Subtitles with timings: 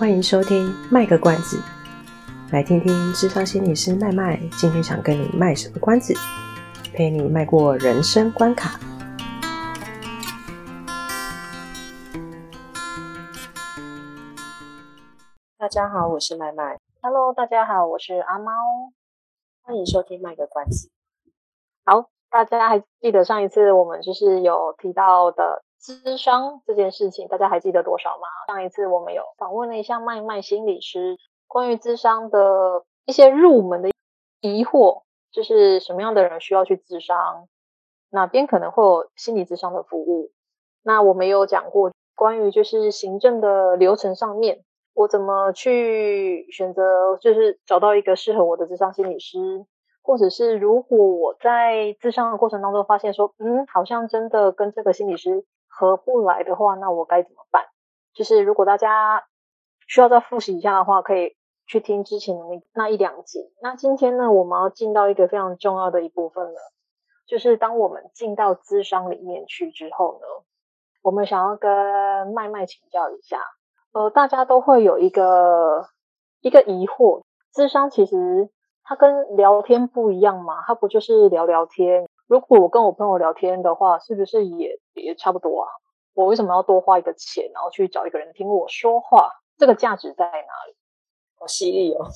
[0.00, 1.62] 欢迎收听卖个关子，
[2.52, 6.14] 来听听智商心理师麦麦今天想跟你卖什么关子，
[6.94, 8.80] 陪你迈过人生关卡。
[15.58, 16.80] 大家好，我是麦麦。
[17.02, 18.52] Hello，大家好，我是阿猫。
[19.60, 20.88] 欢迎收听卖个关子。
[21.84, 25.62] 好，大家还记得上一次我们就是有提到的。
[25.82, 28.28] 咨商这件事情，大家还记得多少吗？
[28.46, 31.16] 上一次我们有访问了一下麦麦心理师，
[31.46, 33.88] 关于咨商的一些入门的
[34.42, 35.02] 疑惑，
[35.32, 37.48] 就是什么样的人需要去咨商，
[38.10, 40.30] 哪边可能会有心理咨商的服务。
[40.82, 49.64] 那我们有讲过关于就是行政的流程上面，我怎么去选择，就是找到一个适合我的咨商心理师，
[50.02, 55.46] 或者是如果我在咨商的过程当中发现说，嗯，好像真的跟这个心理师。
[55.80, 57.64] 合不来的话，那我该怎么办？
[58.12, 59.24] 就是如果大家
[59.88, 63.50] 需要再复习一下的话，可以去听之前的那那一两集。
[63.62, 66.60] 那今天呢，我们要进到一个非常重要的一部分了，
[67.26, 70.26] 就是当我们进到资商里面去之后呢，
[71.02, 73.40] 我们想要跟麦麦请教一下，
[73.92, 75.86] 呃，大家都会有一个
[76.42, 78.50] 一个疑惑，资商其实
[78.82, 82.06] 它跟聊天不一样嘛，它不就是聊聊天？
[82.30, 85.68] 如果我跟我朋友聊天的话，是不是也也差不多啊？
[86.14, 89.28] 我为什么要多花一个钱，然后去找一个人听我说话？
[89.58, 90.76] 这个价值在哪里？
[91.34, 92.06] 好犀利哦！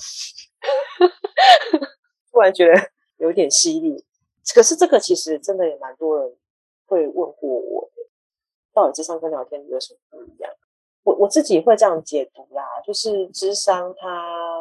[2.31, 2.81] 突然觉得
[3.17, 4.07] 有点犀利。
[4.55, 6.37] 可是这个其实真的也蛮多人
[6.87, 8.09] 会问过我的，
[8.73, 10.49] 到底智商跟聊天有什么不一样？
[11.03, 14.54] 我我自己会这样解读啦，就是智商它。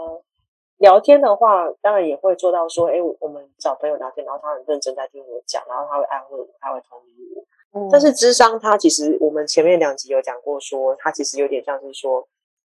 [0.83, 7.79] 聊天的话，当然也会做到说，哎，我们找朋友聊天，然后他很认真在听我讲，然后他会安慰我，他会同意我。
[7.79, 7.87] 嗯。
[7.89, 12.27] 但是智商，他其实我们前面两集有讲过说，说他其实有点像是说，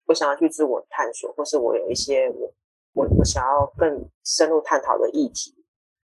[0.06, 2.48] 我想要去自我探索，或是我有一些我
[2.94, 5.52] 我我想要更深入探讨的议题。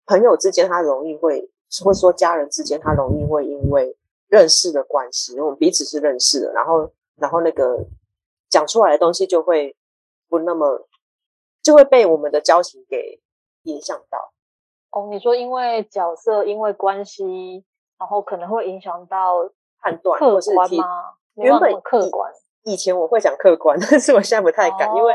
[0.07, 1.51] 朋友之间，他容易会，
[1.85, 3.97] 或者说家人之间，他容易会因为
[4.29, 7.85] 认识的关系，我们彼此是认识的，然后然后那个
[8.49, 9.75] 讲出来的东西就会
[10.29, 10.85] 不那么。
[11.69, 13.21] 就会被我们的交情给
[13.65, 14.33] 影响到。
[14.91, 17.63] 哦，你说因为角色，因为关系，
[17.99, 19.47] 然后可能会影响到
[19.79, 20.87] 判断，客观吗？
[21.35, 25.15] 原本客观以，前我会讲客观， 但是我现在不太敢，哦、因为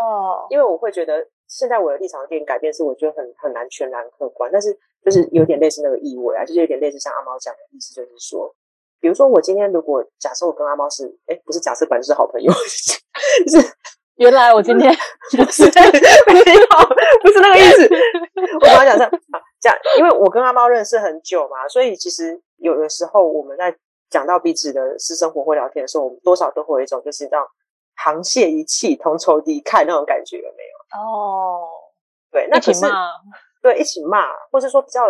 [0.51, 8.53] 因为我会觉得现在我的立场有点改变，是我觉得很很难全然客观，但是就是有点类似那个意味啊，就是有点类似像阿猫讲的意思，就是说，
[8.99, 12.53] 比如说我今天如果假设我跟阿猫是，哎，不是假设，本来是好朋友，
[13.43, 13.75] 就是。
[14.15, 14.93] 原来我今天
[15.35, 15.63] 不是
[16.31, 16.67] 没有，
[17.21, 17.89] 不是那个意思。
[18.61, 19.11] 我刚刚讲这样
[19.59, 23.75] 讲，因为我跟阿猫认识很久嘛，所以其实有的时候我们在
[24.09, 27.43] 讲到彼此的私生活或聊天的时候，我们多少都会有一种就是让
[27.97, 30.99] 沆瀣一气、同仇敌忾那种感觉，有没有？
[30.99, 31.67] 哦，
[32.31, 32.85] 对，那可是
[33.61, 35.01] 对一起骂，或是说比较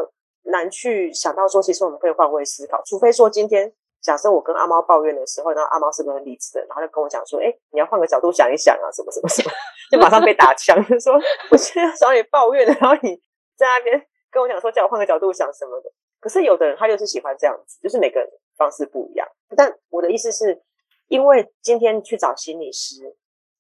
[0.44, 3.74] 难去想到说，其实我们可以换位思考，除非说今天。
[4.04, 9.52] 假设我跟阿猫抱怨的时候，然后阿猫是个很理智的，然后就跟我讲说：“哎，你要换个角度想一想啊，什么什么什么，
[9.90, 11.14] 就马上被打枪，就说
[11.50, 13.16] 我现在找你抱怨，然后你
[13.56, 15.90] 在那边跟我讲说叫我换个角度想什么的。
[16.20, 19.26] 可是有的人他就是喜欢这样子，就是每个人方式不一样。
[19.56, 20.62] 但我的意思是，
[21.08, 23.16] 因为今天去找心理师，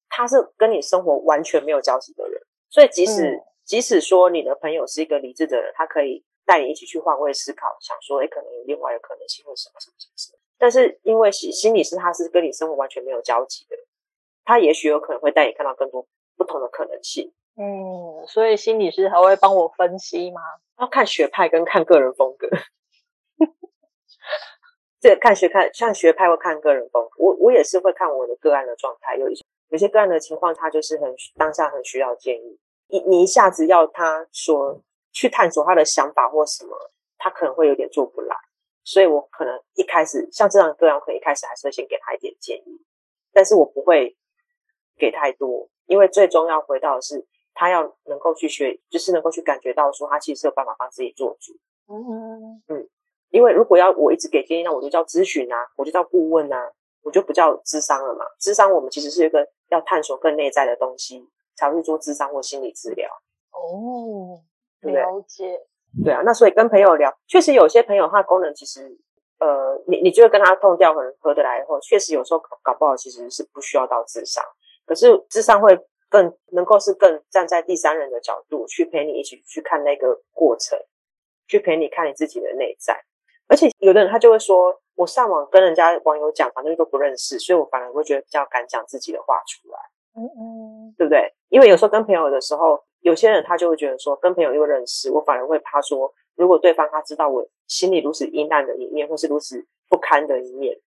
[0.10, 6.26] 他是跟你生活完全没有交集的人，所以即使、嗯、即使说你的朋友是一个理智的人，他可以。
[6.46, 10.40] 带你一起去换位思考，想说，诶，可能有另外的可能性，或什么什么什么什么。
[10.58, 13.76] 但是因为心心理师他是跟你生活完全没有交集的，
[14.46, 17.34] 他也许有可能会带你看到更多不同的可能性。
[17.56, 20.42] 嗯，所以心理师还会帮我分析吗？
[20.80, 22.48] 要看学派跟看个人风格。
[25.00, 29.18] 这看学看像学派会看个人风格，我我也是会看我的个案的状态。
[29.18, 34.82] 有一些有些个案的情况，他就是很当下很需要建议，你你一下子要他说。
[35.14, 36.76] 去探索他的想法或什么，
[37.18, 38.36] 他可能会有点做不来，
[38.84, 42.84] 所以我可能一开始像这样的个案，可能一开始还是会先给他一点建议，
[43.32, 44.18] 但是我不会
[44.98, 51.54] 给太多，因为最终要回到的是他要能够去学，就是能够去感觉到说他其实是有办法帮自己做主。
[51.88, 52.90] 嗯嗯，
[53.30, 56.72] 因为如果要我一直给建议，那我就叫咨询啊，我就叫顾问啊，
[57.04, 58.26] 我就不叫智商了嘛。
[58.40, 63.10] 智商我们其实是一个要探索更内在的东西，才会去做智商或心理治疗。
[63.52, 64.42] 哦。
[64.92, 65.62] 了解，
[66.04, 68.98] 对啊，那所以跟朋友聊，确实有些朋友他的功能其实，
[69.40, 74.44] 呃，你你觉得跟他痛调很合得来以后，确实有时候搞搞不好其实是不需要到智商，
[74.86, 75.78] 可是智商会
[76.10, 80.78] 更能够是更站在第三人的角度去陪你一起去看那个过程，
[81.48, 83.00] 去陪你看你自己的内在，
[83.48, 89.78] 而且有的人他就会说，我上网跟人家网友讲，反正都不认识，所以我反而会觉得比较敢讲自己的话出来。
[90.16, 91.34] 嗯嗯，对不对？
[91.50, 100.80] 因为有时候跟朋友的时候，有些人他就会觉得说，跟朋友又认识，我反而会怕说，如果对方他知道我心里如此阴暗的一面，或是如此不堪的一面，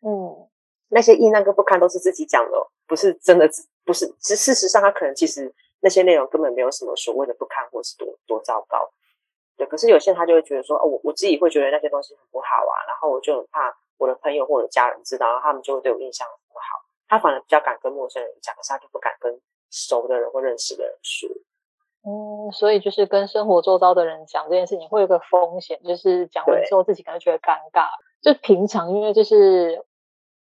[0.00, 0.48] 嗯，
[0.88, 3.48] 那些阴暗跟不堪都是自己讲的，不是真的，
[3.84, 4.06] 不是。
[4.20, 8.88] 其事实上，他可能其实那些内容根本没有什么所谓的不堪，或是多多糟糕。
[9.56, 16.64] 对，可是有些人他就会觉得说，哦，我我自己会觉得那些东西很不好啊，然后我就很怕我的朋友或者家人知道，然后他们就会对我印象很不好。
[17.08, 19.40] 他反而比较敢跟陌生人讲，可是他就不敢跟
[19.70, 21.28] 熟的人或认识的人说。
[22.08, 27.88] 嗯，所以就是跟生活周遭的人讲这件事情，会有个风险，就是讲完之后自己可能觉得尴尬。
[28.22, 29.84] 就平常，因为就是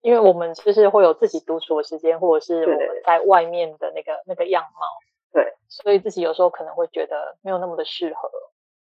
[0.03, 4.87] 因为我们就是会有自己独处的时间，或者是我们在外面的那个那个样貌，
[5.32, 8.31] 对，所以自己有时候可能会觉得没有那么的适合。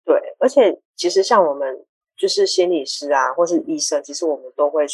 [0.04, 1.86] 对，而且其实像我们
[2.16, 4.84] 就是心理师啊，或是医生，其实我们都会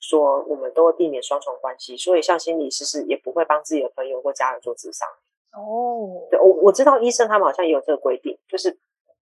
[0.00, 1.94] 说，我们都会避免双重关系。
[1.96, 5.06] 所以像心理师是也不会帮自己的朋友或家人做智商。
[5.52, 8.78] 哦，对，我我知道医生他们好像也有这个规定，就是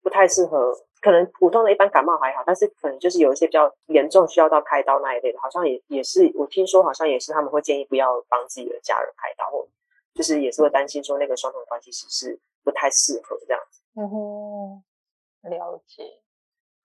[0.03, 0.73] 不太适合。
[1.01, 9.65] 可能普通的一般感冒还好，但是可能就是有一些比较严重需要到开刀那一类的，好像也也是我听说好像也是他们会建议不要帮自己的家人开刀，或
[10.13, 13.81] 就是也是会担心说那个双重关系其实是不太适合这样子。
[13.95, 14.83] 嗯哼。
[15.43, 16.03] 了解，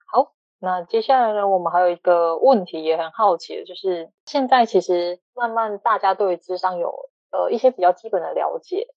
[0.07, 8.87] 好，那接下来呢，我们还有一个问题也很好奇的，就是现在其实慢慢大家对于咨商有呃一些比较基本的了解，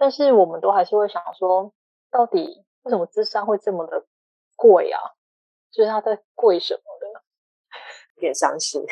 [0.00, 1.72] 但是我们都还是会想说，
[2.10, 4.06] 到底为什么智商会这么的
[4.56, 4.98] 贵啊？
[5.70, 7.22] 就是它在贵什么的？
[8.16, 8.82] 有点伤心。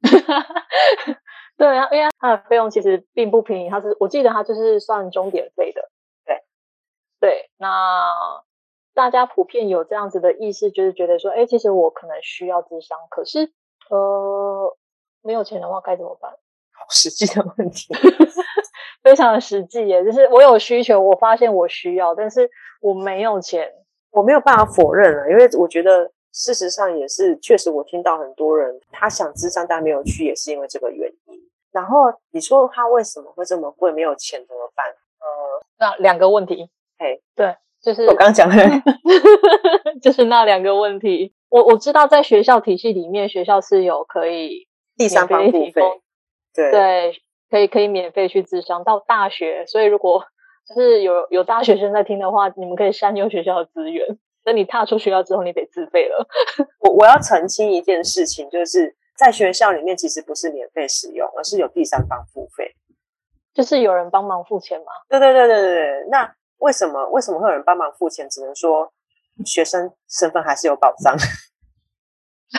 [1.58, 5.90] 对啊，因为它的费用其实并不便宜，它是我记得它就是算钟点费的。
[6.24, 6.42] 对，
[7.20, 8.42] 对，那。
[8.94, 13.52] 大家普遍有这样子的意识，就是觉得说，哎，其实我可能需要智商，可是，
[13.90, 14.74] 呃，
[15.20, 16.32] 没有钱的话该怎么办？
[16.72, 17.92] 好实际的问题，
[19.06, 20.04] 非常的实际耶。
[20.04, 22.50] 就是我有需求，我发现我需要，但是
[22.80, 23.70] 我没有钱，
[24.10, 31.40] 我没有办法否认了，因为我觉得事实上也是，确实我听到很多人他想咨商但没有去，也是因为这个原因。
[31.70, 33.92] 然后你说他为什么会这么贵？
[33.92, 34.86] 没有钱怎么办？
[34.88, 36.68] 呃，那两个问题，
[36.98, 37.54] 嘿，对。
[37.82, 38.56] 就是我刚讲的，
[40.02, 41.32] 就是那两个问题。
[41.48, 44.66] 我我知道在学校体系里面，学校是有可以
[44.96, 45.82] 第三方付费，
[46.52, 48.84] 对对，可以可以免费去咨商。
[48.84, 50.24] 到大学，所以如果
[50.68, 54.18] 就是有有大学生在听的话，你们可以善用学校的资源。
[54.44, 56.26] 等你踏出学校之后，你得自费了。
[56.80, 62.74] 我我要澄清一件事情，就是在学校里面其实不是免费使用，而是有第三方付费，
[63.54, 64.86] 就是有人帮忙付钱吗？
[65.08, 66.34] 对对对对对对，那。
[66.58, 68.26] 为什么为什么会有人帮忙付钱？
[68.30, 68.90] 只能说
[69.44, 71.14] 学生身份还是有保障。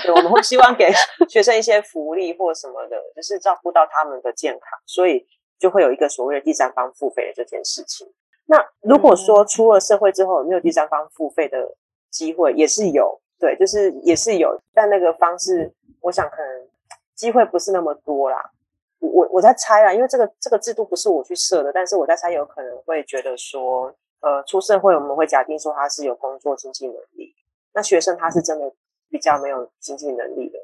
[0.03, 0.91] 对，我们会希望给
[1.29, 5.25] 学生一些福利或什么的，就是照顾到他们的健康，所以
[5.57, 8.07] 就会有一个所谓的第三方付费的这件事情。
[8.45, 11.75] 那如果说出了社会之后有没有第三方付费的
[12.09, 16.67] 机会，也是有，对，就是也是有，但那个方式，我想可能
[17.15, 18.51] 机会不是那么多啦。
[18.99, 27.35] 我我在猜啦，因为这个这个制度不是我去设的，但是我在猜有可能会觉得说，呃，出社会我们会假定说他是有工作经济能力，
[27.73, 28.71] 那学生他是真的
[29.09, 30.57] 比较没有经济能力的，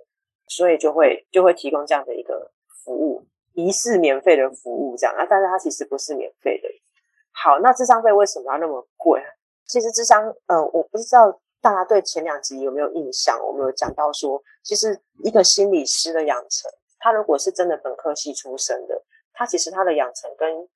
[0.47, 2.51] 所以就会就会提供这样的一个
[2.83, 6.67] 服务，疑似免费的服务这样啊，但是它其实不是免费的。
[7.31, 9.21] 好，那智商费为什么要那么贵？
[9.65, 16.69] 其实智商，呃，我不知道大家对前两集有没有印象，我们有讲到说，其实一个心理师的养成。
[16.99, 20.69] 他如果是真的本科系出身的，他其实他的养成跟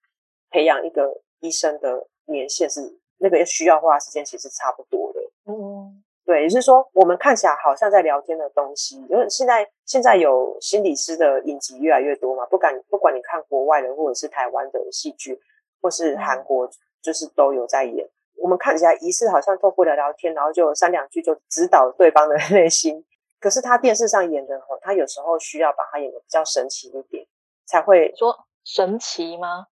[0.50, 5.20] 培养一个医生的年限是那个需要花的时间其实差不多的。
[5.46, 15.40] 嗯，对，也是说，我们看起来好像在聊天的东西，因为现在现在有心理师的影集越来越多嘛，不管不管你看国外的或者是台湾的戏剧，
[15.82, 16.70] 或是韩国，
[17.02, 18.06] 就是都有在演。
[18.36, 23.06] 我们看起来疑似好像透过聊聊天，然后就三两句就指导对方的 内心。
[23.40, 27.26] 可是他电视上演的吼，他有时候需要把他演的比较神奇一点，
[27.66, 29.68] 才会说神奇吗？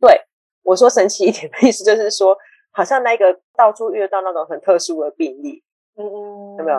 [0.00, 0.22] 对，
[0.64, 2.36] 我说神奇一点的意思就是说，
[2.72, 5.62] 好像那个到处遇到那种很特殊的病例，
[5.96, 6.78] 嗯嗯，有没有？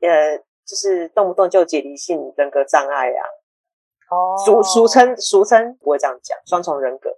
[0.00, 3.22] 呃，就是动不动就解离性人格障碍啊，
[4.10, 7.10] 哦，俗俗称俗称不会这样讲，双重人格，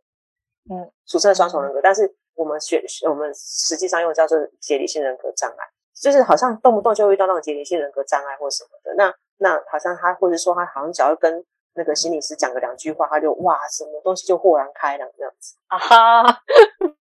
[0.71, 5.69] 嗯，俗称双重人格，但是我们学我们实际上用叫做解离性人格障碍。
[6.01, 15.57] 就是好像动不动就会遇到那种解离性人格障碍或什么的，那那好像他或者说他好像只要跟那个心理师讲个两句话，他就哇什么东西就豁然开朗这样子。
[15.67, 16.23] 啊哈，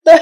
[0.06, 0.14] 对，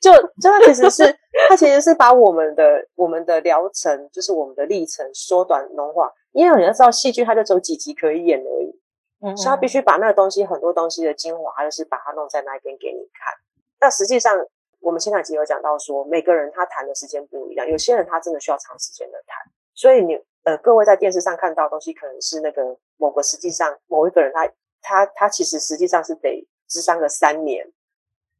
[0.00, 1.18] 就就他其实是
[1.48, 8.80] 他其实是把我们的我们的疗程，就是我们的历程缩短浓化，因为你要知道戏剧它就只有几集可以演而已，
[9.20, 13.34] 嗯，所以他必须把那个东西很多东西的精华，就是把它弄在那一边给你看。
[13.80, 14.38] 那实际上，
[14.78, 19.36] 我们前两集有讲到说，每个人他谈的时间不一样，有些人他真的需要长时间的谈。
[19.74, 24.46] 所以你呃，各位在电视上看到的东西，可能是那个某个实际上某一个人他，
[24.80, 27.66] 他他他其实实际上是得智商个三年，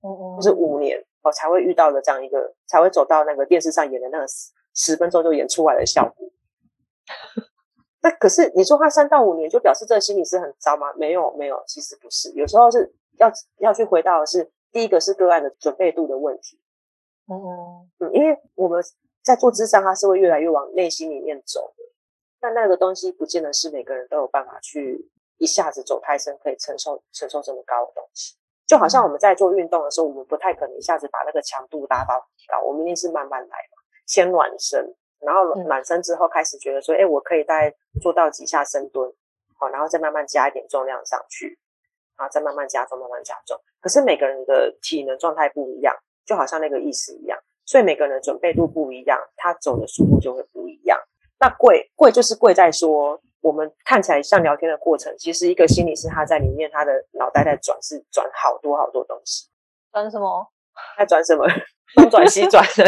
[0.03, 6.29] 嗯嗯，或是五年哦，才会遇到的这样一个，才会走到那个电视上演的那个十十分钟就演出来的效果。
[8.03, 10.93] 那可是你说他三到五年就表示这个心理是很糟吗？
[10.95, 16.61] 没有没有，其实不是，有时候是要要去回到的是第一个是个案的准备度的问题。
[17.29, 18.83] 嗯嗯，因为我们
[19.23, 21.85] 在做智商，它是会越来越往内心里面走的。
[22.41, 28.35] 但那个东西不见得是每个人都有办法去一下子走太深，可以承受承受这么高的东西。
[28.73, 33.77] 就好像我们在做运动的时候，我们不太可能一下子把那个强度拉到很高，我们一定是慢慢来嘛，
[34.07, 34.97] 先暖身。
[35.21, 39.13] 然后暖身之后，开始觉得说，哎，我可以大概做到几下深蹲，
[39.59, 41.59] 好，然后再慢慢加一点重量上去，
[42.17, 43.55] 然后再慢慢加重，慢慢加重。
[43.79, 50.99] 可是每个人的体能状态不一样，就好像那个意思一样，所以每个人的准备度不一样，他走的速度就会不一样。
[51.39, 59.49] 那贵贵就是贵在说，我们看起来像聊天的过程，其实一个心理师他在里面，他的脑袋在转，是转好多好多东西。
[59.93, 60.49] 转什么？
[60.97, 61.47] 在转什么？
[61.95, 62.85] 东转西转的，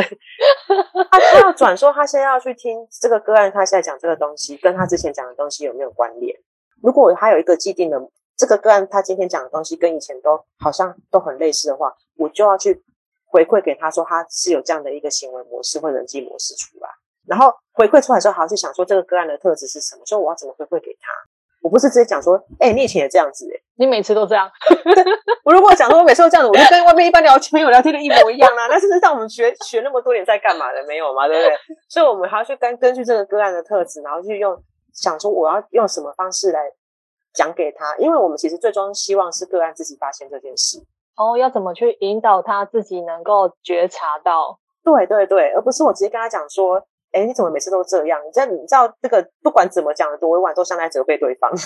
[1.11, 6.35] 他 他要转说，他现在要去听这个个案，他现在讲这个东西跟他之前讲的东西有没有关联？
[6.83, 8.01] 如果他有一个既定的
[8.35, 12.83] 这个个案，他今天讲的东西跟以前都好像都很类似的话，我就要去
[13.27, 16.89] 回馈给他说，他是有这样的一个行为模式或人际模式出来，
[17.27, 21.13] 然后回馈出来之后，还要去想说这个个案的特质是什么，所以我要怎么回馈给他？
[21.63, 24.51] 我不是直接讲说，哎、欸，你以前也这样子、欸，哎，你每次都这样。
[25.47, 28.67] 我如果讲说我每次都这样子，我就 跟外面一般聊天朋友聊天的一模一样啊。
[28.69, 30.85] 那事实上我们学学那么多年在干嘛的？
[30.87, 31.57] 没有嘛，对不对？
[31.89, 34.55] 所以我们还要去根根据这个个案的特质，然后去用
[34.93, 36.61] 想说我要用什么方式来
[37.33, 40.79] 讲给他，因为我们其实最终希望是个案自己发现这件事。
[41.17, 44.59] 哦，要怎么去引导他自己能够觉察到？
[44.85, 46.87] 对对对，而不是我直接跟他讲说。
[47.15, 48.21] 哎，你怎么每次都这样？
[48.27, 51.51] 你知道，你知道这个不管怎么讲的多委婉，都像在责备对方。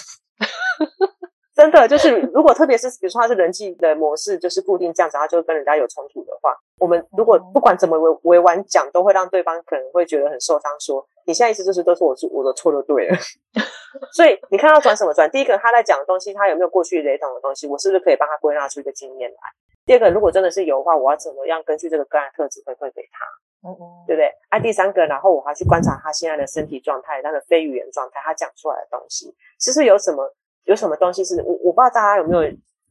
[1.57, 10.71] 真的就是，如果特别是比如说他是人际的模式，就是固定这样子，他就跟人家有冲突的话，我们如果不管怎么委委婉讲，都会让对方可能会觉得很受伤。
[10.79, 13.17] 说你现在意思就是都是我是我的错就对了。
[14.15, 15.29] 所以你看他转什么转？
[15.33, 17.67] 第一个他在讲的东西，他有没有过去雷同的东西？
[17.67, 19.37] 我是不是可以帮他归纳出一个经验来？
[19.85, 23.25] 第二个，如果真的是有的话，我要怎么样根据这个个案特质回馈给他？
[23.65, 24.33] 嗯嗯，对不对？
[24.51, 30.33] 啊，第三个，然后我还去观察他现在的身体状态，他的非语言状态，他讲出来的东西，其实有什么
[30.65, 32.43] 有什么东西是我我不知道大家有没有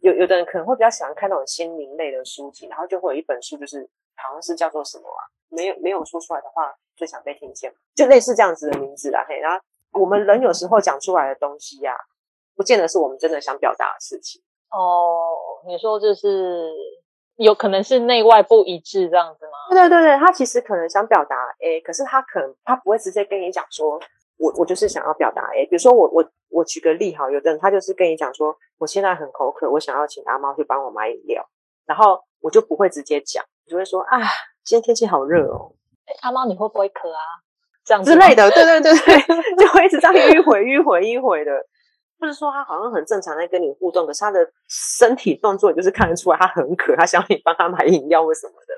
[0.01, 5.23] 有有的人可能会比较喜欢看那种心灵类的书籍，然后就会有一本书，就是好像是叫做什么啊？
[5.49, 9.25] 没有没有说出来的话，最想被听见，就类似这样子的名字啦。
[9.27, 9.61] 嘿，然后
[10.01, 11.99] 我们人有时候讲出来的东西呀、啊，
[12.57, 14.41] 不见得是我们真的想表达的事情。
[14.71, 16.73] 哦，你说就是。
[17.37, 19.46] 有可能是内外不一致这样子吗？
[19.69, 23.99] 对对对，他其实可能想表达 A，可是他可能他不会直接跟你讲说，
[24.37, 25.65] 我我就是想要表达 A。
[25.65, 31.47] 比如说我我我举个例哈，有的人他就是跟你讲说，我现在很口渴，我想要请阿猫去帮我买饮料，
[31.85, 34.19] 然后我就不会直接讲，我就会说啊，
[34.63, 35.73] 今天天气好热哦，
[36.21, 37.21] 阿猫你会不会渴啊？
[37.85, 39.19] 这样之类的，对对对对，
[39.57, 41.51] 就会一直这样迂回迂回迂回的。
[42.19, 48.73] 不是说他好像很正常在跟你互动，可是他的身体动作就是看得出来他很渴，他想你帮他买饮料或什么的。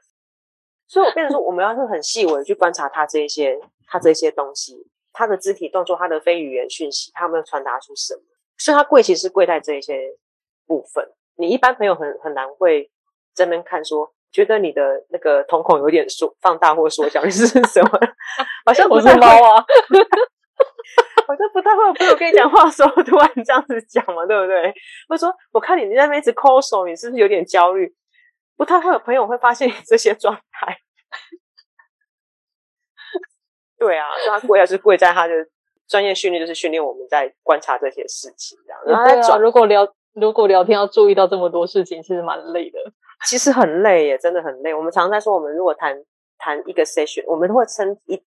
[0.90, 8.22] 所以我变成说，我们要是很细微的去观察他这一些，他这些东西，他的肢体动作，他的非语言讯息，他有没有传达出什么？
[8.58, 10.18] 所以他贵其实贵在这一些
[10.66, 11.08] 部分。
[11.38, 12.90] 你一般朋友很很难会
[13.36, 17.90] 在那边看说，觉得你的那个瞳孔有点缩放大或缩小，你是什么？
[18.66, 19.64] 好像不是猫啊。
[21.28, 24.74] 好像不太会有朋友跟你讲话的时候突然这样子讲嘛，对不对？
[25.08, 27.94] 或者说，我看你你在那边一直抠手，你是不是有点焦虑？
[28.60, 30.78] 不太会有朋友会发现这些状态。
[33.78, 35.34] 对啊，所以他贵还是贵在他的
[35.88, 38.82] 专业训练，就是训练我们在观察这些事情这样。
[38.86, 42.78] 然后对啊，如果聊如果聊天要注意到这么多事情，其实蛮累的。
[43.26, 44.74] 其实很累耶，真的很累。
[44.74, 46.04] 我们常常在说，我们如果谈
[46.38, 48.22] 谈一个 session，我们会称一。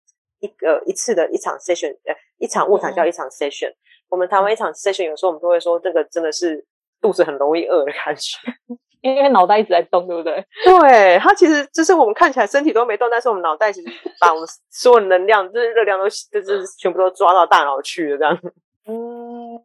[0.42, 3.68] 一个一次的一场 session，呃，一场误谈叫一场 session。
[3.68, 3.76] 嗯、
[4.08, 6.64] 我们谈完一场 session，有时候我们都会说，这个真的是
[6.98, 8.38] 肚子很容易饿的感觉，
[9.02, 10.44] 因为脑袋一直在动，对不对？
[10.64, 13.88] 对，它其实就是我们看起来身体都没动，但是我们脑袋其实
[14.20, 18.40] 把我们所有能量，就是热量都，就是全部都抓到大脑去了，这样。
[18.86, 19.62] 嗯，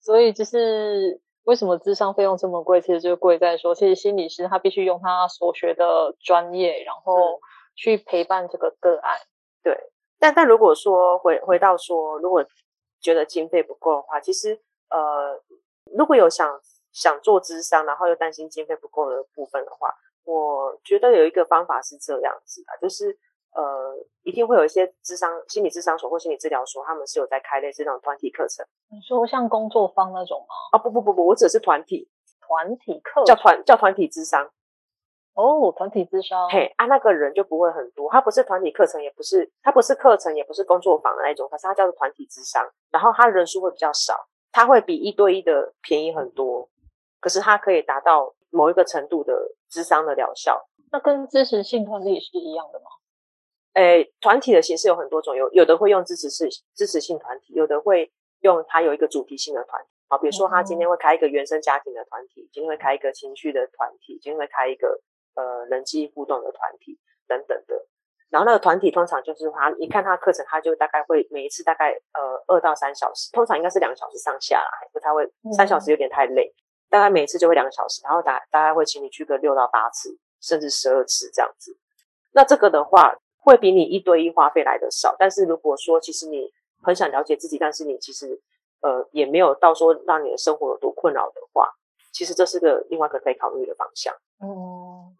[0.00, 2.80] 所以就是为什么智商费用这么贵？
[2.80, 7.40] 其实就贵在说，其实心理师他必须用他所学的专业，然后
[7.74, 9.18] 去陪伴这个个案，
[9.62, 9.76] 对。
[10.20, 12.44] 但但如果说回回到说，如果
[13.00, 15.40] 觉得经费不够的话，其实呃，
[15.96, 16.60] 如果有想
[16.98, 23.16] 想做咨商，然后又担心经费不够的部分的话，我觉得有一个方法是这样子的，就是
[23.54, 28.66] 呃，一定会有一些智商心理咨商所或心理治疗所，他们是有在开类似那种团体课程。
[28.90, 30.54] 你说像工作坊那种吗？
[30.72, 32.08] 啊，不不不不，我指的是团体
[32.40, 34.50] 团体课，叫团叫团体智商。
[35.34, 46.68] 哦，团体智商，嘿，啊，那个人就不会很多，他不是团体课程，也不是，他不是课程，也不是工作坊的那种，可是他叫做团体智商，然后他人数会比较少，他会比一对一的便宜很多，
[47.20, 50.68] 可是它可以达到某一个程度的智商的疗效。
[50.90, 52.86] 那跟支持性团体是一样的吗？
[53.74, 65.00] 诶，团体的形式有很多种，有有的会用支持式支持性团体，有的会用它有一个主题性的团体，好，比如说他今天会开一个原生家庭的团体，今天会开一个情绪的团体，今天会开一个。
[65.34, 66.98] 呃，人际互动的团体
[67.28, 67.86] 等等的，
[68.28, 75.24] 然后那个团体通常就是他，一看他课程，他就大概会每一次大概呃二到三小时，通常应该是两个小时上下啦，不太会
[75.56, 76.58] 三小时有点太累，嗯、
[76.88, 81.76] 大概每次就会两个小时，然后大大概会请你去个六到八次，甚至十二次这样子。
[82.32, 86.50] 那这个的话，会比你一对一花费来的少，但是如果说其实你
[86.82, 88.40] 很想了解自己，但是你其实
[88.80, 91.70] 呃也没有到说让你的生活有多困扰的话，
[92.12, 94.14] 其实这是个另外一个可以考虑的方向。
[94.40, 95.16] 嗯。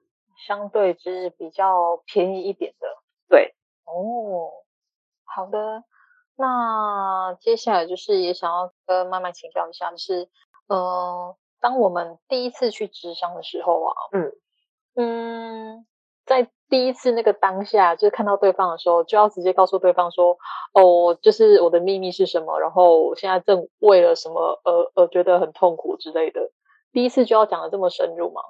[0.46, 2.86] 相对是比较便宜一点的，
[3.28, 3.56] 对
[3.86, 4.48] 哦，
[5.24, 5.82] 好的。
[6.36, 10.28] 那接下来就是也想要跟麦麦请教一下，就是
[10.68, 14.32] 呃，当我们第一次去咨商的时候啊，嗯
[14.96, 15.86] 嗯，
[16.26, 20.36] 在第一次那个当下，就是看到对方的时候，就要直接告诉对方说，
[20.74, 26.40] 哦，就是我的秘密是什么，然后我现在正为了什么而而觉得很痛苦之类的。
[26.92, 28.42] 第一次就要讲的这么深入吗？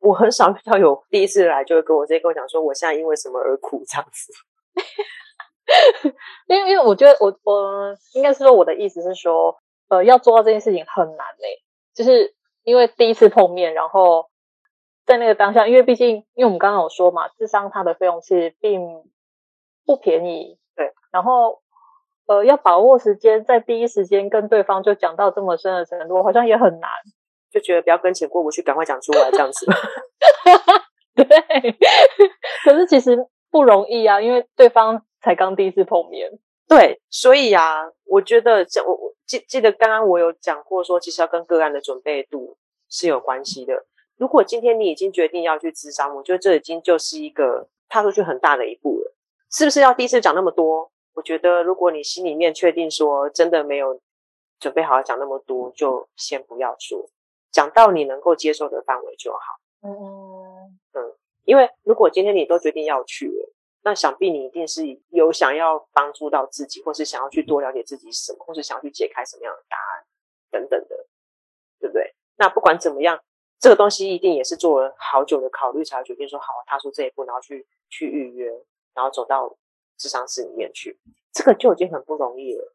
[0.00, 4.32] 我很少遇到有第一次来就会跟我直接跟我讲说，我现在因为什么而苦这样子。
[6.46, 9.56] 因为因为我觉得我我应该是说我的意思是说，
[9.88, 11.62] 呃，要做到这件事情很难嘞、欸，
[11.94, 12.35] 就是
[12.66, 14.26] 因为第一次碰面，然后
[15.06, 18.80] 在那个当下，因为毕竟因为我们刚刚有说嘛，智商它的费用其实并
[19.86, 21.62] 不便宜，对，然后
[22.26, 26.90] 呃要把握时间，在第一时间跟对方就讲到这么深的程度，好像也很难。
[27.48, 29.64] 就觉得不要跟钱过不去，赶快讲出来这样子。
[31.14, 31.24] 对，
[32.64, 33.16] 可是其实
[33.50, 36.28] 不容易啊，因为对方才刚第一次碰面。
[36.68, 42.56] 对，所以啊，我觉得这我我记记得刚刚我有讲过说，其实要跟个案的准备度
[42.88, 43.84] 是有关系的。
[44.16, 49.14] 如果今天你已经决定要去咨商，我觉得这已经就是一个踏出去很大的一步了。
[49.50, 50.90] 是不是要第一次讲那么多？
[51.14, 54.00] 我觉得如果你心里面确定说真的没有
[54.60, 57.08] 准备好要讲那么多，就先不要说。
[57.50, 59.38] 讲到你能够接受的范围就好。
[59.82, 63.52] 嗯嗯，因为如果今天你都决定要去了，
[63.86, 70.04] 那想必你一定是有想要帮助到自己，或是想要去多了解自己什么，或是想要去解开什么样的答案
[70.50, 71.06] 等等的，
[71.78, 72.12] 对不对？
[72.36, 73.22] 那不管怎么样，
[73.60, 78.50] 这个东西一定也是做了好久的考虑才决定说好，踏出这一步，然后去去预约，
[78.92, 79.56] 然后走到
[79.96, 80.98] 智商室里面去，
[81.32, 82.74] 这个就已经很不容易了。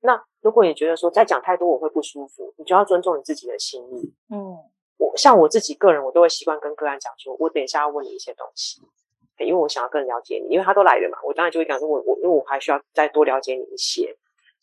[0.00, 4.14] 那如果你觉得说再讲太多我会不舒服，你就要尊重你自己的心意。
[4.30, 4.56] 嗯，
[4.96, 8.80] 我像我自己个人，我都会习惯跟个案讲说，我等一下要问你一些东西，
[9.44, 14.16] 因为我想要更了解你，因为他都来了嘛，我当然就会讲说，我我因为我还需要再多了解你一些。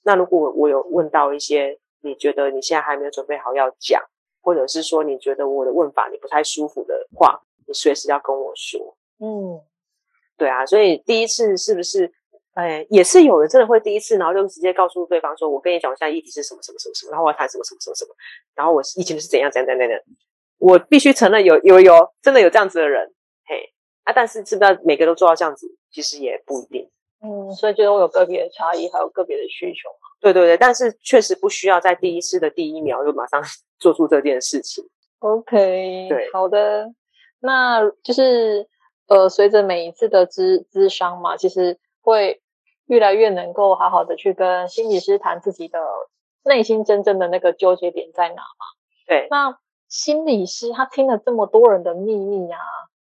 [0.03, 4.01] 那如果我有问到一些你觉得你现在还没有准备好要讲，
[4.41, 8.95] 或者是说你觉得我的问法你不太舒服的话，你随时要跟我说。
[9.19, 9.61] 嗯，
[10.38, 12.11] 对啊，所以第一次是不是？
[12.55, 18.15] 哎，也是有人真的会第一次，然后就直接告诉对方说：“我跟你讲，我现在议题是什么什么什么什么，然后我要谈什么什么什么什么，
[18.55, 20.01] 然后我以前是怎样怎样怎样怎样。”
[20.57, 23.13] 我必须承认有，有有有，真的有这样子的人，嘿
[24.05, 24.13] 啊！
[24.13, 25.67] 但是是不是每个都做到这样子？
[25.91, 26.89] 其实也不一定。
[27.21, 29.89] 嗯，所以觉得我有个别的差异，还有个别的需求。
[30.21, 33.43] 对对对，但是确实不需要在第一次的第一秒就马上
[33.77, 34.83] 做出这件事情。
[35.19, 36.87] OK，对，好的，
[37.41, 38.67] 那就是
[39.07, 42.41] 呃，随着每一次的咨咨商嘛，其实会。
[42.87, 45.79] 越来越能够好好的去跟心理师谈自己的
[46.43, 48.65] 内心真正的那个纠结点在哪嘛？
[49.07, 49.57] 对，那
[49.89, 52.59] 心理师他听了这么多人的秘密啊，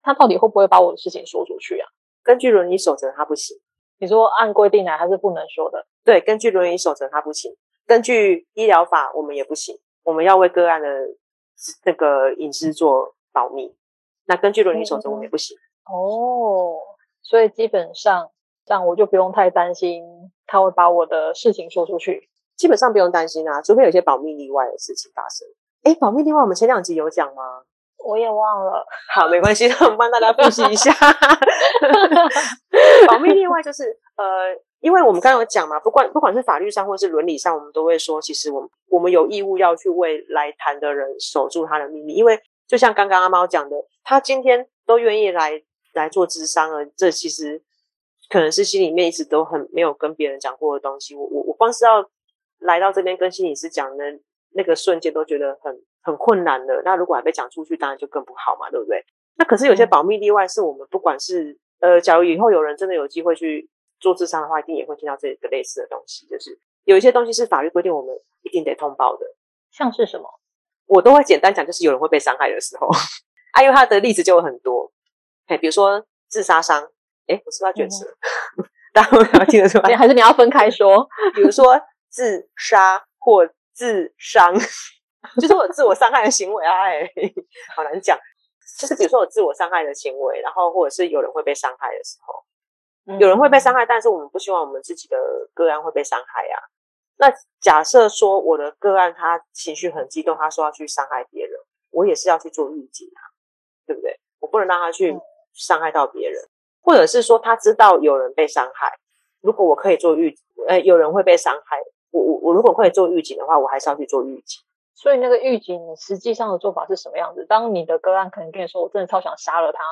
[0.08, 1.86] 他到底会不会把我的事情说出去啊？
[2.24, 3.58] 根据伦理守则，他不行。
[4.00, 5.86] 你说按规定来，他是不能说的。
[6.06, 7.52] 对，根据伦理守则，他不行。
[7.86, 9.78] 根据医疗法，我们也不行。
[10.04, 10.88] 我们要为个案的
[11.84, 13.76] 那个隐私做保密。
[14.26, 15.58] 那根据伦理守则，我们也不行。
[15.58, 15.94] 嗯。
[15.94, 16.80] 哦，
[17.22, 18.32] 所以基本上。
[18.66, 20.04] 这样我就不用太担心
[20.46, 25.48] 他会把我的事情说出去，基本上不用担心啊，除非有些保密例外的事情发生。
[25.84, 27.64] 诶，保密例外我们前两集有讲吗？
[28.06, 28.86] 我也忘了。
[29.14, 30.94] 好，没关系，那我们帮大家复习一下。
[33.08, 42.14] 保密例外就是呃，因为我们刚刚有讲嘛，不管不管是法律上或是伦理上，我们都会说，其实我们我们有义务要去为来谈的人守住他的秘密。
[42.14, 45.62] 因为就像刚刚阿猫讲的，他今天都愿意来
[45.94, 47.62] 来做智商了，这其实
[48.30, 51.16] 可能是心里面一直都很没有跟别人讲过的东西。
[51.16, 52.06] 我我我光是要
[52.60, 54.04] 来到这边跟心理师讲的
[54.54, 55.82] 那个瞬间，都觉得很。
[56.08, 59.04] 很困难的，那如果还被讲出去，当然就更不好嘛，对不对？
[59.36, 69.26] 那可是有些保密例外，是我们不管是呃，假如以后有人真的有机会去做智商的话，一定也会听到这个类似的东西，就是有一些东西是法律规定我们一定得通报的，
[69.70, 70.40] 像是什么？
[70.86, 72.88] 我都会简单讲，就是有人会被伤害的时候，
[73.52, 74.90] 啊，因为他的例子就有很多，
[75.48, 76.82] 哎，比如说自杀伤，
[77.28, 78.06] 哎，我是不是要卷舌？
[78.58, 79.94] 嗯、 大家会听得出来？
[79.98, 81.06] 还是你要分开说？
[81.36, 84.56] 比如说自杀或自伤。
[85.40, 87.10] 就是我自我伤害的行为啊，哎，
[87.76, 88.18] 好难讲。
[88.80, 92.44] 就是比如说我自我伤害的行为，然后或者是有人会被伤害的时候，
[93.08, 95.18] 嗯、有人会被伤害，但是我们不希望我们自己的
[95.54, 96.62] 个案会被伤害啊。
[97.18, 101.60] 那假设说我的个案他情绪很激动，他说要去伤害别人，
[101.92, 103.22] 我也是要去做预警啊，
[103.88, 104.20] 对不对？
[104.40, 105.18] 我不能让他去
[105.54, 106.50] 伤害到别人，嗯、
[106.84, 109.00] 或者是说他知道有人被伤害，
[109.42, 111.80] 如果我可以做预警，呃，有人会被伤害，
[112.12, 114.62] 我我我如果可以做预警的话，我还是要去做预警。
[114.98, 117.46] 所以那个预警，实际上的做法是什么样子？
[117.48, 119.84] 当你的个案可能跟你说：“我真的超想杀了他。”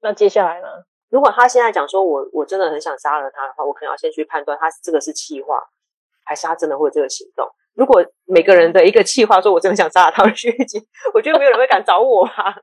[0.00, 0.68] 那接下来呢？
[1.08, 5.58] 如果他现在讲说：“我我真的很想杀了他的话，我可能要先去判断他这个是气话，
[6.26, 12.54] 还是他真的会有这个行动。”如果每个人的一个气话说：“我真的想杀了他”，预警，我觉得没有人会敢找我啊。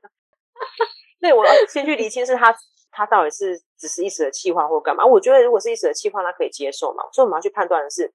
[1.20, 2.54] 对，我要先去厘清是他
[2.92, 5.04] 他到底是只是一时的气话或干嘛。
[5.04, 7.02] 我觉得如果是一时的气话，他可以接受嘛。
[7.12, 8.12] 所以我们要去判断的是，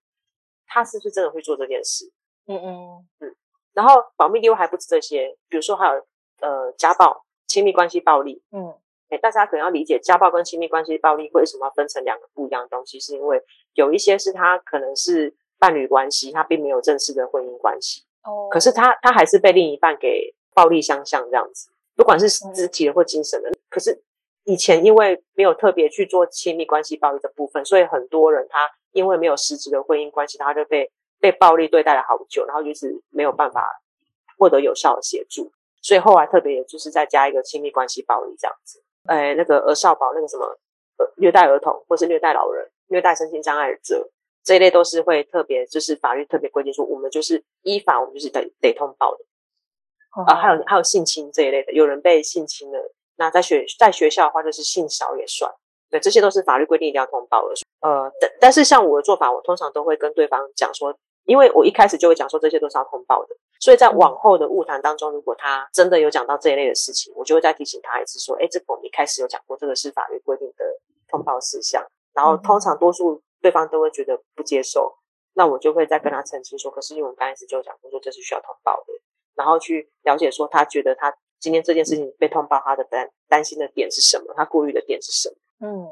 [0.65, 2.09] 他是不是真的会做这件事。
[2.47, 3.35] 嗯嗯嗯。
[3.75, 6.01] 然后保密例外还不止这些，比如说还有
[6.39, 8.73] 呃家暴、亲密关系暴力，嗯，
[9.09, 23.49] 诶，大家可能要理解家暴跟亲密关系暴力为什么要分成两个不一样的东西，是因为有一些是他可能是伴侣关系，他并没有正式的婚姻关系，哦，可是他他还是被另一半给暴力相向这样子，不管是肢体的或精神的。
[23.49, 24.01] 嗯、可是
[24.45, 30.89] 以前因为没有特别去做亲密关系暴力的部分，所以很多人他因为没有实质的婚姻关系，他就被。
[31.25, 33.81] 被暴力对待了好久，然后就是没有办法
[34.37, 40.45] 获得有效的协助，所以后来特别也就是再加一个亲密关系暴力这样子，哎，那个儿少保那个什么，
[40.99, 44.07] 呃，虐待儿童或是虐待老人、虐待身心障碍者
[44.43, 49.25] 这一类都是会特别就是法律特别规定说，我们就是依法我们就是得得通报的
[50.27, 55.51] 啊，还有还有性侵这一类的，有人被性侵了，那在学在学校的话就是性骚也算。
[55.89, 57.53] 对，这些都是法律规定一定要通报的。
[57.81, 70.65] 呃，但但是像我的做法，我通常都会跟对方讲说，因为我一开始就会讲说这些都是要通报的，所以在往后的物谈当中，如果他真的有讲到这一类的事情，我就会再提醒他一次说，哎，这个我们一开始有讲过，这个是法律规定的
[71.07, 71.85] 通报事项。
[72.13, 74.95] 然后通常多数对方都会觉得不接受，
[75.33, 78.93] 那我就会再跟他澄清说，可是因为我们刚开始就讲过说这是需要通报的，
[79.35, 85.35] 然后去了解说他觉得他今天这件事情被通报，他的担担心的点是什么，他顾虑的点是什么。
[85.67, 85.83] 嗯，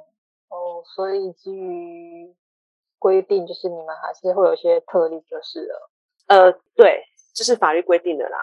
[0.47, 2.33] 哦，所以基于
[3.03, 5.89] 规定，就是你们还是会有一些特例，就是了。
[6.27, 7.03] 呃，对，
[7.35, 8.39] 这是法律规定的啦。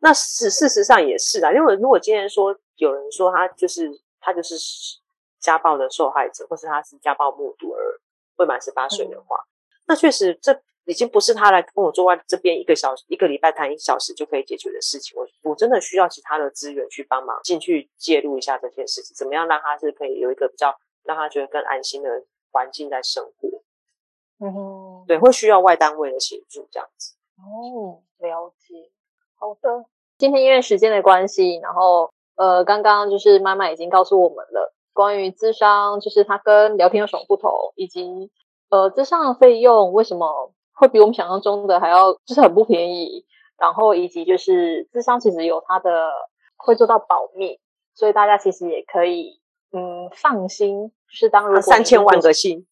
[0.00, 4.56] 那事事实上也是啦，因为如果今天说有人说他就是他就是
[5.38, 8.00] 家暴的受害者，或是他是家暴目睹而
[8.38, 9.46] 未满十八岁的话，嗯、
[9.86, 10.60] 那确实这。
[10.86, 15.16] 已经不是他来跟我坐在这边一个小时、一个礼拜谈一小时就可以解决的事情。
[15.16, 23.62] 我我真的需要其他的资源去帮忙进去介入一下这件事情，怎么样让他是可以有一个比较让他觉得更安心的环境在生活。
[24.40, 27.14] 嗯哼，对，会需要外单位的协助这样子。
[27.36, 28.90] 哦，了解。
[29.38, 29.84] 好的，
[30.18, 38.30] 今天因为时间的关系，然后呃，刚刚就是妈妈已经告诉我们了关于智商，就是它跟聊天有什么不同，以及
[38.70, 40.52] 呃，智商的费用为什么。
[40.72, 43.26] 会比我们想象中的还要就是很不便宜，
[43.58, 46.08] 然后以及就是智商其实有它的
[46.56, 47.60] 会做到保密，
[47.92, 52.66] 所以大家其实也可以嗯放心，就是当如果三千万个心，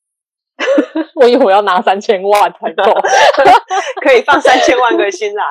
[1.17, 2.83] 我以为我要拿三千万才够，
[4.03, 5.45] 可以放三千万个心来，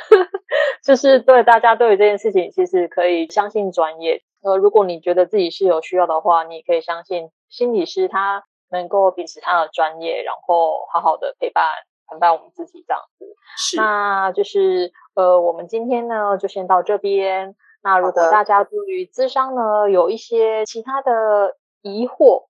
[0.84, 8.44] 就是对大家对于这件事情其实可以相信专业，呃，如果你觉得自己是有需要的话，你也可以相信心理师他。
[8.68, 11.64] 能够秉持他的专业，然后好好的陪伴
[12.10, 13.24] 陪伴我们自己这样子。
[13.56, 17.54] 是，那就是呃，我们今天呢就先到这边。
[17.84, 22.46] 那如果大家对于智商呢有一些其他的疑惑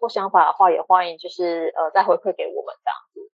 [0.00, 3.30] 或想法的话，也欢迎就是呃再回馈给我们这样子。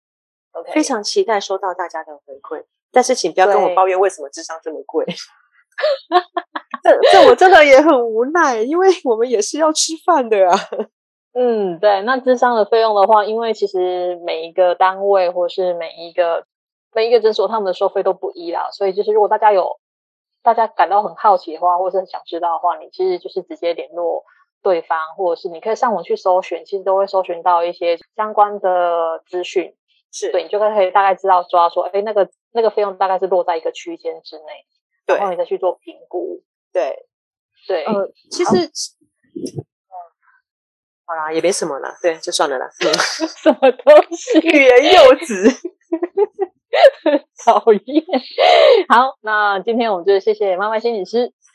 [0.53, 5.05] OK，非常期待收到大家的回馈，但是请不要跟我抱怨为什么智商这么贵。
[6.83, 10.57] 这这我真的也很无奈，因为我们也是要吃饭的啊。
[11.35, 16.47] 嗯，对，那智商的费用的话，因为其实每一个单位或是每一个
[16.95, 19.81] 每一个诊所，他们的收费都不一啦，所以就是如果大家有
[20.45, 24.23] 大家感到很好奇的话，或是很想知道的话，你其实就是直接联络
[24.65, 29.77] 对方，或者是你可以上网去搜寻，其实都会搜寻到一些相关的资讯，
[30.11, 34.67] 是对，你就可以大概知道抓说，哎，那个那个费用大概是落在一个区间之内，
[35.07, 37.07] 对，然后你再去做评估，对
[37.69, 38.71] 对，呃，其实。
[41.07, 42.67] 好啦，也没什么啦，对，就算了啦。
[42.81, 42.89] 嗯、
[43.29, 44.39] 什么东西？
[44.39, 45.51] 欲言又止，
[47.45, 48.05] 讨厌。
[48.89, 51.31] 好，那今天我们就谢谢妈妈心理师，